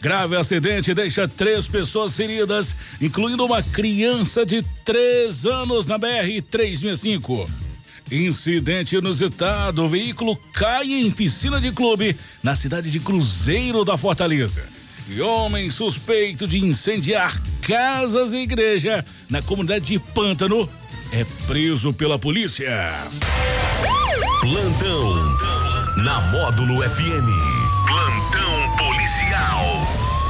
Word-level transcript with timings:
Grave 0.00 0.36
acidente 0.36 0.94
deixa 0.94 1.28
três 1.28 1.68
pessoas 1.68 2.16
feridas, 2.16 2.74
incluindo 3.00 3.44
uma 3.44 3.62
criança 3.62 4.46
de 4.46 4.62
três 4.82 5.44
anos 5.44 5.86
na 5.86 5.98
BR-365. 5.98 7.46
Incidente 8.10 8.96
inusitado: 8.96 9.84
o 9.84 9.88
veículo 9.88 10.36
cai 10.54 10.90
em 10.90 11.10
piscina 11.10 11.60
de 11.60 11.70
clube 11.70 12.16
na 12.42 12.56
cidade 12.56 12.90
de 12.90 12.98
Cruzeiro 12.98 13.84
da 13.84 13.98
Fortaleza. 13.98 14.62
E 15.08 15.20
homem 15.20 15.70
suspeito 15.70 16.46
de 16.46 16.58
incendiar 16.64 17.40
casas 17.60 18.32
e 18.32 18.38
igreja 18.38 19.04
na 19.28 19.42
comunidade 19.42 19.84
de 19.84 19.98
Pântano 19.98 20.68
é 21.12 21.24
preso 21.46 21.92
pela 21.92 22.18
polícia. 22.18 22.70
Plantão 24.40 25.14
na 25.96 26.20
Módulo 26.32 26.80
FM. 26.82 27.59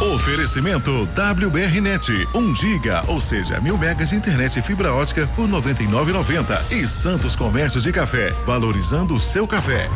Oferecimento 0.01 1.07
WBRnet, 1.15 2.27
1 2.33 2.39
um 2.39 2.57
giga, 2.57 3.05
ou 3.07 3.21
seja, 3.21 3.61
mil 3.61 3.77
megas 3.77 4.09
de 4.09 4.17
internet 4.17 4.59
e 4.59 4.63
fibra 4.63 4.95
ótica 4.95 5.27
por 5.37 5.47
99,90 5.47 6.73
e 6.73 6.89
Santos 6.89 7.37
Comércio 7.37 7.83
de 7.83 7.93
Café, 7.93 8.31
valorizando 8.47 9.13
o 9.15 9.21
seu 9.21 9.47
café. 9.47 9.91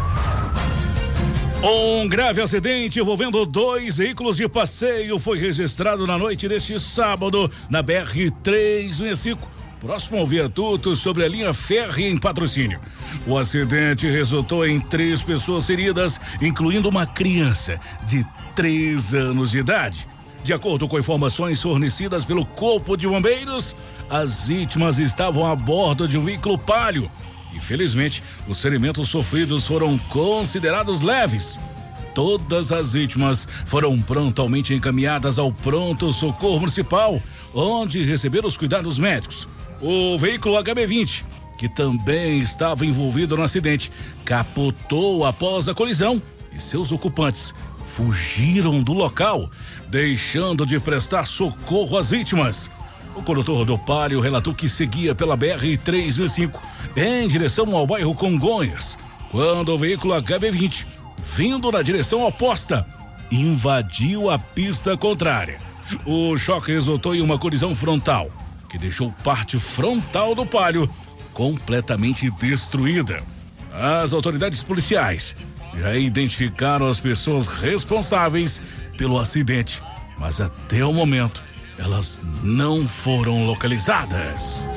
Um 1.63 2.07
grave 2.07 2.43
acidente 2.43 3.01
envolvendo 3.01 3.47
dois 3.47 3.97
veículos 3.97 4.37
de 4.37 4.47
passeio 4.47 5.19
foi 5.19 5.39
registrado 5.39 6.07
na 6.07 6.19
noite 6.19 6.47
deste 6.47 6.79
sábado 6.79 7.51
na 7.71 7.81
BR 7.81 8.31
365 8.43 9.64
próximo 9.85 10.19
ao 10.19 10.27
viaduto 10.27 10.97
sobre 10.97 11.27
a 11.27 11.29
linha 11.29 11.53
férrea 11.53 12.09
em 12.09 12.17
patrocínio. 12.17 12.81
O 13.27 13.37
acidente 13.37 14.09
resultou 14.09 14.67
em 14.67 14.81
três 14.81 15.21
pessoas 15.21 15.67
feridas, 15.67 16.19
incluindo 16.41 16.89
uma 16.89 17.07
criança 17.07 17.79
de 18.07 18.27
três 18.57 19.13
anos 19.13 19.51
de 19.51 19.59
idade. 19.59 20.09
De 20.43 20.55
acordo 20.55 20.89
com 20.89 20.99
informações 20.99 21.61
fornecidas 21.61 22.25
pelo 22.25 22.47
Corpo 22.47 22.97
de 22.97 23.07
Bombeiros, 23.07 23.77
as 24.09 24.49
vítimas 24.49 24.99
estavam 24.99 25.45
a 25.45 25.55
bordo 25.55 26.09
de 26.09 26.17
um 26.17 26.25
veículo 26.25 26.57
palio. 26.57 27.11
Infelizmente, 27.53 28.23
os 28.49 28.63
ferimentos 28.63 29.11
sofridos 29.11 29.67
foram 29.67 29.99
considerados 29.99 31.03
leves. 31.03 31.61
Todas 32.15 32.73
as 32.73 32.95
vítimas 32.95 33.47
foram 33.67 34.01
prontamente 34.01 34.73
encaminhadas 34.73 35.39
ao 35.39 35.53
pronto 35.53 36.11
socorro 36.11 36.61
municipal, 36.61 37.21
onde 37.53 38.03
receberam 38.03 38.49
os 38.49 38.57
cuidados 38.57 38.99
médicos. 38.99 39.47
O 39.87 40.17
veículo 40.17 40.55
HB20, 40.55 41.27
que 41.59 41.69
também 41.69 42.41
estava 42.41 42.87
envolvido 42.87 43.37
no 43.37 43.43
acidente, 43.43 43.93
capotou 44.25 45.27
após 45.27 45.69
a 45.69 45.75
colisão 45.75 46.23
e 46.57 46.59
seus 46.59 46.91
ocupantes 46.91 47.53
fugiram 47.85 48.83
do 48.83 48.95
local, 48.95 49.51
deixando 49.91 50.65
de 50.65 50.81
prestar 50.81 51.27
socorro 51.27 51.99
às 51.99 52.09
vítimas. 52.09 52.71
O 53.15 53.23
condutor 53.23 53.67
do 53.67 53.79
Palio 53.79 54.21
relatou 54.21 54.55
que 54.55 54.71
seguia 54.71 55.15
pela 55.15 55.37
BR-365 55.37 56.59
em 56.97 57.29
direção 57.29 57.77
ao 57.77 57.87
bairro 57.87 58.15
Congonhas, 58.15 58.97
quando 59.31 59.69
o 59.69 59.77
veículo 59.77 60.15
HB20, 60.15 60.87
vindo 61.19 61.71
na 61.71 61.83
direção 61.83 62.25
oposta, 62.25 62.87
invadiu 63.31 64.31
a 64.31 64.39
pista 64.39 64.97
contrária. 64.97 65.61
O 66.07 66.39
choque 66.39 66.73
resultou 66.73 67.15
em 67.15 67.21
uma 67.21 67.39
colisão 67.39 67.75
frontal 67.75 68.31
que 68.75 68.79
deixou 68.79 69.13
parte 69.23 69.57
frontal 69.57 70.35
do 70.35 70.45
palio 70.45 70.93
completamente 71.33 72.29
destruída. 72.33 73.23
As 73.73 74.13
autoridades 74.13 74.65
policiais 74.65 75.37
já 75.77 75.95
identificaram 75.95 76.89
as 76.89 76.99
pessoas 76.99 77.47
responsáveis 77.47 78.61
pelo 78.99 79.21
acidente, 79.21 79.81
mas 80.19 80.41
até 80.41 80.85
o 80.85 80.93
momento 80.93 81.41
elas 81.79 82.21
não 82.43 82.89
foram 82.89 83.47
localizadas. 83.47 84.69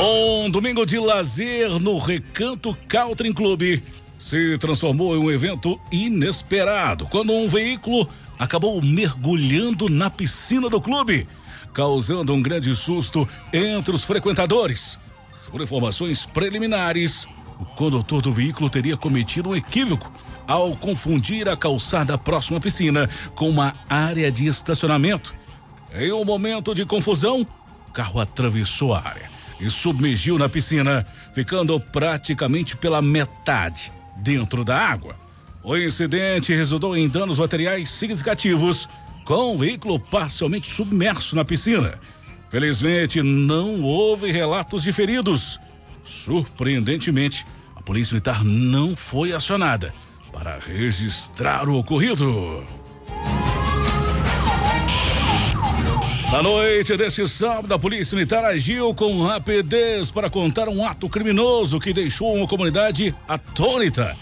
Um 0.00 0.48
domingo 0.48 0.86
de 0.86 0.98
lazer 0.98 1.68
no 1.80 1.98
Recanto 1.98 2.74
Caltrim 2.88 3.34
Clube 3.34 3.84
se 4.24 4.56
transformou 4.56 5.14
em 5.14 5.18
um 5.18 5.30
evento 5.30 5.78
inesperado 5.92 7.06
quando 7.08 7.30
um 7.34 7.46
veículo 7.46 8.08
acabou 8.38 8.80
mergulhando 8.80 9.86
na 9.90 10.08
piscina 10.08 10.70
do 10.70 10.80
clube, 10.80 11.28
causando 11.74 12.32
um 12.32 12.40
grande 12.40 12.74
susto 12.74 13.28
entre 13.52 13.94
os 13.94 14.02
frequentadores. 14.02 14.98
Segundo 15.42 15.64
informações 15.64 16.24
preliminares, 16.24 17.26
o 17.60 17.66
condutor 17.66 18.22
do 18.22 18.32
veículo 18.32 18.70
teria 18.70 18.96
cometido 18.96 19.50
um 19.50 19.54
equívoco 19.54 20.10
ao 20.48 20.74
confundir 20.74 21.46
a 21.46 21.54
calçada 21.54 22.16
próxima 22.16 22.56
à 22.56 22.60
piscina 22.62 23.06
com 23.34 23.50
uma 23.50 23.74
área 23.90 24.32
de 24.32 24.46
estacionamento. 24.46 25.34
Em 25.94 26.10
um 26.12 26.24
momento 26.24 26.74
de 26.74 26.86
confusão, 26.86 27.46
o 27.90 27.92
carro 27.92 28.18
atravessou 28.18 28.94
a 28.94 29.02
área 29.06 29.30
e 29.60 29.68
submergiu 29.68 30.38
na 30.38 30.48
piscina, 30.48 31.06
ficando 31.34 31.78
praticamente 31.78 32.74
pela 32.74 33.02
metade 33.02 33.92
dentro 34.16 34.64
da 34.64 34.78
água. 34.78 35.16
O 35.62 35.76
incidente 35.76 36.54
resultou 36.54 36.96
em 36.96 37.08
danos 37.08 37.38
materiais 37.38 37.88
significativos, 37.88 38.88
com 39.24 39.54
o 39.54 39.58
veículo 39.58 39.98
parcialmente 39.98 40.68
submerso 40.68 41.34
na 41.34 41.44
piscina. 41.44 41.98
Felizmente, 42.50 43.22
não 43.22 43.82
houve 43.82 44.30
relatos 44.30 44.82
de 44.82 44.92
feridos. 44.92 45.58
Surpreendentemente, 46.04 47.46
a 47.74 47.82
Polícia 47.82 48.12
Militar 48.12 48.44
não 48.44 48.94
foi 48.94 49.32
acionada 49.32 49.94
para 50.30 50.58
registrar 50.58 51.68
o 51.68 51.78
ocorrido. 51.78 52.83
Na 56.34 56.42
noite 56.42 56.96
deste 56.96 57.24
sábado, 57.28 57.72
a 57.72 57.78
Polícia 57.78 58.16
Militar 58.16 58.44
agiu 58.44 58.92
com 58.92 59.22
rapidez 59.22 60.10
para 60.10 60.28
contar 60.28 60.68
um 60.68 60.84
ato 60.84 61.08
criminoso 61.08 61.78
que 61.78 61.92
deixou 61.92 62.34
uma 62.34 62.48
comunidade 62.48 63.14
atônita 63.28 64.16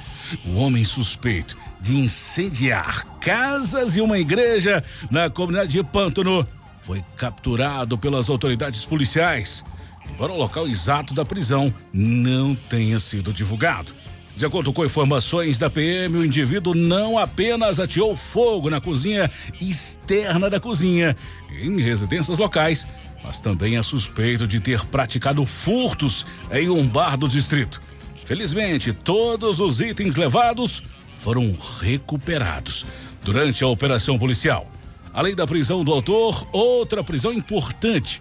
o 0.44 0.58
homem 0.58 0.84
suspeito 0.84 1.56
de 1.80 1.96
incendiar 1.96 3.06
casas 3.18 3.96
e 3.96 4.02
uma 4.02 4.18
igreja 4.18 4.84
na 5.10 5.30
comunidade 5.30 5.72
de 5.72 5.82
Pântano 5.82 6.46
foi 6.82 7.02
capturado 7.16 7.96
pelas 7.96 8.28
autoridades 8.28 8.84
policiais, 8.84 9.64
embora 10.12 10.32
o 10.32 10.38
local 10.38 10.68
exato 10.68 11.14
da 11.14 11.24
prisão 11.24 11.72
não 11.94 12.54
tenha 12.54 13.00
sido 13.00 13.32
divulgado. 13.32 13.94
De 14.36 14.46
acordo 14.46 14.72
com 14.72 14.84
informações 14.84 15.58
da 15.58 15.68
PM, 15.68 16.16
o 16.16 16.24
indivíduo 16.24 16.74
não 16.74 17.18
apenas 17.18 17.78
ateou 17.78 18.16
fogo 18.16 18.70
na 18.70 18.80
cozinha 18.80 19.30
externa 19.60 20.48
da 20.48 20.58
cozinha 20.58 21.16
em 21.50 21.78
residências 21.80 22.38
locais, 22.38 22.88
mas 23.22 23.40
também 23.40 23.76
é 23.76 23.82
suspeito 23.82 24.46
de 24.46 24.58
ter 24.58 24.84
praticado 24.86 25.44
furtos 25.44 26.24
em 26.50 26.70
um 26.70 26.86
bar 26.88 27.16
do 27.16 27.28
distrito. 27.28 27.80
Felizmente, 28.24 28.92
todos 28.92 29.60
os 29.60 29.80
itens 29.80 30.16
levados 30.16 30.82
foram 31.18 31.54
recuperados 31.80 32.86
durante 33.22 33.62
a 33.62 33.68
operação 33.68 34.18
policial. 34.18 34.66
Além 35.12 35.34
da 35.34 35.46
prisão 35.46 35.84
do 35.84 35.92
autor, 35.92 36.48
outra 36.52 37.04
prisão 37.04 37.32
importante 37.32 38.20